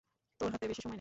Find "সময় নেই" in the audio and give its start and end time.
0.81-0.89